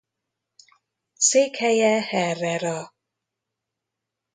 Székhelye 1.17 2.01
Herrera. 2.01 2.91